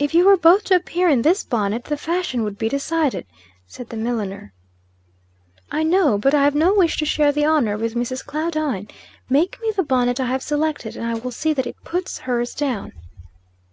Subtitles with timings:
[0.00, 3.24] "If you were both to appear in this bonnet, the fashion would be decided,"
[3.68, 4.52] said the milliner.
[5.70, 6.18] "I know.
[6.18, 8.26] But I have no wish to share the honor with Mrs.
[8.26, 8.88] Claudine.
[9.30, 12.52] Make me the bonnet I have selected, and I will see that it puts hers
[12.52, 12.90] down."